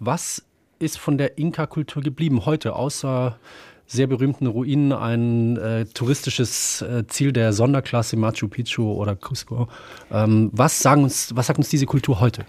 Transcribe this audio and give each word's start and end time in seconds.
Was 0.00 0.44
ist 0.78 0.98
von 0.98 1.18
der 1.18 1.38
Inka-Kultur 1.38 2.02
geblieben 2.02 2.46
heute, 2.46 2.74
außer 2.74 3.38
sehr 3.86 4.06
berühmten 4.06 4.46
Ruinen, 4.46 4.92
ein 4.92 5.56
äh, 5.56 5.84
touristisches 5.86 6.82
äh, 6.82 7.06
Ziel 7.06 7.32
der 7.32 7.52
Sonderklasse 7.52 8.16
Machu 8.16 8.48
Picchu 8.48 8.92
oder 8.92 9.14
Cusco? 9.14 9.68
Ähm, 10.10 10.50
was, 10.52 10.80
sagen 10.80 11.04
uns, 11.04 11.34
was 11.34 11.46
sagt 11.46 11.58
uns 11.58 11.68
diese 11.68 11.86
Kultur 11.86 12.20
heute? 12.20 12.44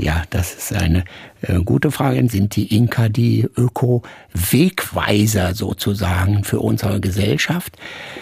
Ja, 0.00 0.24
das 0.30 0.54
ist 0.54 0.72
eine 0.72 1.04
äh, 1.42 1.60
gute 1.60 1.90
Frage. 1.90 2.26
Sind 2.30 2.56
die 2.56 2.74
Inka 2.74 3.10
die 3.10 3.46
Öko-Wegweiser 3.54 5.54
sozusagen 5.54 6.42
für 6.42 6.60
unsere 6.60 7.00
Gesellschaft? 7.00 7.76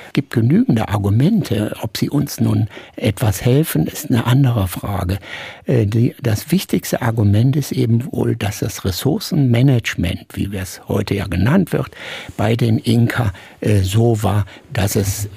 Es 0.09 0.15
gibt 0.15 0.33
genügende 0.33 0.89
Argumente. 0.89 1.77
Ob 1.83 1.97
sie 1.97 2.11
uns 2.11 2.41
nun 2.41 2.67
etwas 2.97 3.45
helfen, 3.45 3.87
ist 3.87 4.11
eine 4.11 4.27
andere 4.27 4.67
Frage. 4.67 5.21
Äh, 5.67 5.87
das 6.21 6.51
wichtigste 6.51 7.01
Argument 7.01 7.55
ist 7.55 7.71
eben 7.71 8.11
wohl, 8.11 8.35
dass 8.35 8.59
das 8.59 8.85
Ressourcenmanagement, 8.85 10.35
wie 10.35 10.53
es 10.57 10.81
heute 10.89 11.15
ja 11.15 11.29
genannt 11.29 11.73
wird, 11.73 11.93
bei 12.37 12.57
den 12.57 12.79
Inka 12.79 13.33
äh, 13.61 13.83
so 13.83 14.25
war, 14.25 14.47
dass 14.73 14.97
es 14.97 15.29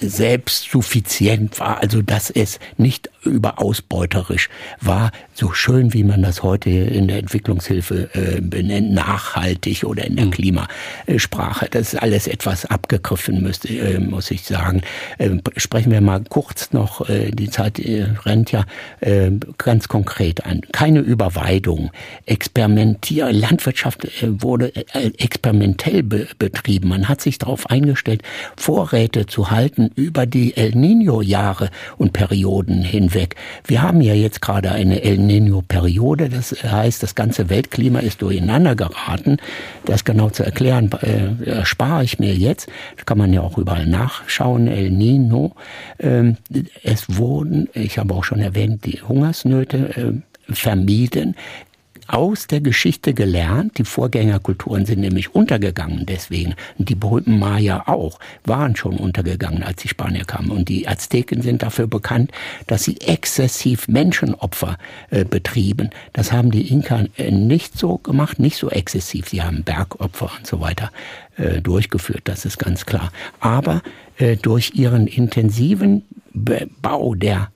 selbstsuffizient 0.00 1.60
war, 1.60 1.82
also 1.82 2.02
dass 2.02 2.30
es 2.30 2.58
nicht 2.78 3.10
überausbeuterisch 3.24 4.48
war, 4.80 5.10
so 5.34 5.52
schön 5.52 5.92
wie 5.94 6.04
man 6.04 6.22
das 6.22 6.42
heute 6.42 6.70
in 6.70 7.08
der 7.08 7.18
Entwicklungshilfe 7.18 8.10
äh, 8.14 8.40
benennt, 8.40 8.92
nachhaltig 8.92 9.84
oder 9.84 10.04
in 10.04 10.16
der 10.16 10.26
mhm. 10.26 10.30
Klimasprache. 10.30 11.68
Das 11.70 11.92
ist 11.94 12.02
alles 12.02 12.26
etwas 12.26 12.66
abgegriffen, 12.66 13.42
müsste, 13.42 13.68
äh, 13.68 13.98
muss 13.98 14.30
ich 14.30 14.42
sagen. 14.42 14.82
Äh, 15.18 15.30
sprechen 15.56 15.92
wir 15.92 16.00
mal 16.00 16.22
kurz 16.28 16.72
noch, 16.72 17.08
äh, 17.08 17.30
die 17.30 17.50
Zeit 17.50 17.78
äh, 17.78 18.06
rennt 18.24 18.52
ja 18.52 18.64
äh, 19.00 19.30
ganz 19.58 19.88
konkret 19.88 20.44
an. 20.44 20.62
Keine 20.72 21.00
Überweidung, 21.00 21.90
Experimentier, 22.26 23.32
Landwirtschaft 23.32 24.06
wurde 24.22 24.72
experimentell 25.18 26.02
be 26.02 26.26
betrieben. 26.38 26.88
Man 26.88 27.08
hat 27.08 27.20
sich 27.20 27.38
darauf 27.38 27.68
eingestellt, 27.70 28.22
Vorräte 28.56 29.26
zu 29.26 29.50
halten, 29.50 29.90
über 29.94 30.26
die 30.26 30.56
El 30.56 30.72
Nino-Jahre 30.72 31.70
und 31.96 32.12
Perioden 32.12 32.82
hinweg. 33.10 33.36
Wir 33.66 33.82
haben 33.82 34.00
ja 34.00 34.14
jetzt 34.14 34.40
gerade 34.40 34.72
eine 34.72 35.02
El 35.02 35.18
Nino-Periode, 35.18 36.28
das 36.28 36.52
heißt, 36.62 37.02
das 37.02 37.14
ganze 37.14 37.50
Weltklima 37.50 38.00
ist 38.00 38.22
durcheinander 38.22 38.74
geraten. 38.74 39.38
Das 39.84 40.04
genau 40.04 40.30
zu 40.30 40.44
erklären, 40.44 40.90
äh, 41.02 41.50
erspare 41.50 42.04
ich 42.04 42.18
mir 42.18 42.34
jetzt. 42.34 42.68
Das 42.96 43.06
kann 43.06 43.18
man 43.18 43.32
ja 43.32 43.40
auch 43.40 43.58
überall 43.58 43.86
nachschauen, 43.86 44.66
El 44.68 44.90
Nino. 44.90 45.52
Ähm, 45.98 46.36
es 46.82 47.16
wurden, 47.16 47.68
ich 47.74 47.98
habe 47.98 48.14
auch 48.14 48.24
schon 48.24 48.40
erwähnt, 48.40 48.84
die 48.84 49.02
Hungersnöte 49.02 49.76
äh, 49.96 50.52
vermieden 50.52 51.36
aus 52.12 52.48
der 52.48 52.60
Geschichte 52.60 53.14
gelernt. 53.14 53.78
Die 53.78 53.84
Vorgängerkulturen 53.84 54.84
sind 54.84 55.00
nämlich 55.00 55.34
untergegangen 55.34 56.06
deswegen. 56.06 56.54
Die 56.78 56.96
berühmten 56.96 57.38
Maya 57.38 57.84
auch, 57.86 58.18
waren 58.44 58.74
schon 58.74 58.96
untergegangen, 58.96 59.62
als 59.62 59.82
die 59.82 59.88
Spanier 59.88 60.24
kamen. 60.24 60.50
Und 60.50 60.68
die 60.68 60.88
Azteken 60.88 61.40
sind 61.40 61.62
dafür 61.62 61.86
bekannt, 61.86 62.32
dass 62.66 62.82
sie 62.82 63.00
exzessiv 63.00 63.86
Menschenopfer 63.86 64.76
äh, 65.10 65.24
betrieben. 65.24 65.90
Das 66.12 66.32
haben 66.32 66.50
die 66.50 66.68
Inka 66.68 67.04
äh, 67.16 67.30
nicht 67.30 67.78
so 67.78 67.98
gemacht, 67.98 68.40
nicht 68.40 68.56
so 68.56 68.70
exzessiv. 68.70 69.28
Sie 69.28 69.42
haben 69.42 69.62
Bergopfer 69.62 70.30
und 70.36 70.46
so 70.46 70.60
weiter 70.60 70.90
äh, 71.36 71.60
durchgeführt, 71.60 72.22
das 72.24 72.44
ist 72.44 72.58
ganz 72.58 72.86
klar. 72.86 73.12
Aber 73.38 73.82
äh, 74.18 74.36
durch 74.36 74.72
ihren 74.74 75.06
intensiven 75.06 76.02
Bau 76.82 77.14
der 77.14 77.50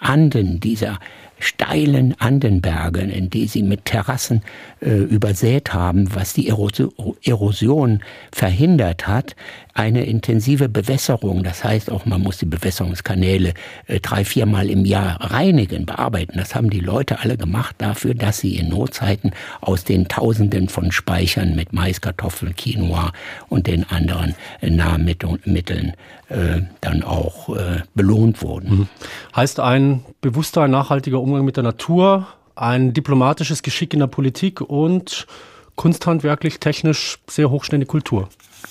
Anden, 0.00 0.60
dieser 0.60 0.98
steilen 1.38 2.14
Andenbergen, 2.18 3.10
in 3.10 3.30
die 3.30 3.46
sie 3.46 3.62
mit 3.62 3.84
Terrassen 3.84 4.42
äh, 4.80 4.90
übersät 4.90 5.72
haben, 5.72 6.14
was 6.14 6.32
die 6.32 6.48
Erosion 6.48 8.00
verhindert 8.32 9.06
hat, 9.06 9.36
eine 9.78 10.04
intensive 10.04 10.68
Bewässerung. 10.68 11.44
Das 11.44 11.62
heißt 11.62 11.90
auch, 11.90 12.04
man 12.04 12.20
muss 12.20 12.38
die 12.38 12.46
Bewässerungskanäle 12.46 13.54
äh, 13.86 14.00
drei, 14.00 14.24
viermal 14.24 14.68
im 14.70 14.84
Jahr 14.84 15.20
reinigen, 15.20 15.86
bearbeiten. 15.86 16.36
Das 16.36 16.54
haben 16.54 16.70
die 16.70 16.80
Leute 16.80 17.20
alle 17.20 17.36
gemacht 17.36 17.76
dafür, 17.78 18.14
dass 18.14 18.38
sie 18.38 18.56
in 18.56 18.68
Notzeiten 18.68 19.30
aus 19.60 19.84
den 19.84 20.08
Tausenden 20.08 20.68
von 20.68 20.90
Speichern 20.90 21.54
mit 21.54 21.72
Mais, 21.72 22.00
Kartoffeln, 22.00 22.56
Quinoa 22.56 23.12
und 23.48 23.68
den 23.68 23.88
anderen 23.88 24.34
äh, 24.60 24.70
Nahmitteln 24.70 25.94
äh, 26.28 26.62
dann 26.80 27.02
auch 27.04 27.56
äh, 27.56 27.82
belohnt 27.94 28.42
wurden. 28.42 28.70
Mhm. 28.70 28.88
Heißt 29.34 29.60
ein 29.60 30.04
bewusster, 30.20 30.66
nachhaltiger 30.66 31.20
Umgang 31.28 31.44
mit 31.44 31.56
der 31.56 31.64
Natur, 31.64 32.26
ein 32.56 32.92
diplomatisches 32.92 33.62
Geschick 33.62 33.92
in 33.92 34.00
der 34.00 34.06
Politik 34.06 34.60
und 34.60 35.26
kunsthandwerklich, 35.76 36.58
technisch 36.58 37.18
sehr 37.28 37.50
hochständige 37.50 37.90
Kultur. 37.90 38.28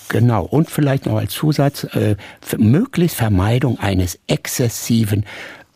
Genau, 0.08 0.44
und 0.44 0.68
vielleicht 0.68 1.06
noch 1.06 1.16
als 1.16 1.32
Zusatz, 1.32 1.84
äh, 1.94 2.16
möglichst 2.58 3.16
Vermeidung 3.16 3.78
eines 3.78 4.18
exzessiven 4.26 5.24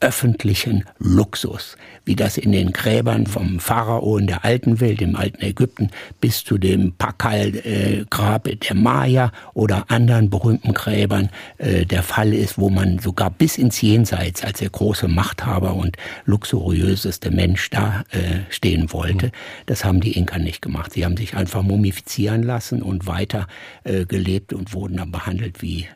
öffentlichen 0.02 0.84
Luxus, 0.98 1.76
wie 2.04 2.16
das 2.16 2.36
in 2.36 2.52
den 2.52 2.72
Gräbern 2.72 3.26
vom 3.26 3.60
Pharao 3.60 4.18
in 4.18 4.26
der 4.26 4.44
alten 4.44 4.80
Welt, 4.80 5.00
im 5.00 5.14
alten 5.16 5.40
Ägypten, 5.40 5.90
bis 6.20 6.44
zu 6.44 6.58
dem 6.58 6.92
Pakal-Grab 6.92 8.42
der 8.44 8.74
Maya 8.74 9.32
oder 9.54 9.90
anderen 9.90 10.28
berühmten 10.28 10.74
Gräbern 10.74 11.30
äh, 11.58 11.86
der 11.86 12.02
Fall 12.02 12.34
ist, 12.34 12.58
wo 12.58 12.68
man 12.68 12.98
sogar 12.98 13.30
bis 13.30 13.56
ins 13.56 13.80
Jenseits 13.80 14.42
als 14.42 14.58
der 14.58 14.70
große 14.70 15.06
Machthaber 15.06 15.74
und 15.74 15.96
luxuriöseste 16.24 17.30
Mensch 17.30 17.70
da 17.70 18.04
äh, 18.10 18.40
stehen 18.50 18.92
wollte. 18.92 19.30
Das 19.66 19.84
haben 19.84 20.00
die 20.00 20.18
Inka 20.18 20.38
nicht 20.38 20.62
gemacht. 20.62 20.92
Sie 20.92 21.04
haben 21.04 21.16
sich 21.16 21.36
einfach 21.36 21.62
mumifizieren 21.62 22.42
lassen 22.42 22.82
und 22.82 23.06
weiter 23.06 23.46
äh, 23.84 24.04
gelebt 24.04 24.52
und 24.52 24.74
wurden 24.74 24.96
dann 24.96 25.12
behandelt 25.12 25.62
wie 25.62 25.86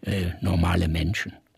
normale 0.40 0.88
Menschen. 0.88 1.32